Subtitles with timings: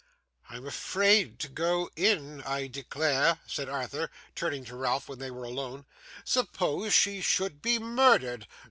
[0.49, 5.19] 'I am almost afraid to go in, I declare,' said Arthur, turning to Ralph when
[5.19, 5.85] they were alone.
[6.25, 8.47] 'Suppose she should be murdered.